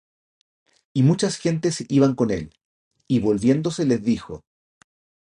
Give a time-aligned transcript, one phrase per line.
[0.95, 2.55] Y muchas gentes iban con él;
[3.07, 4.41] y volviéndose les dijo: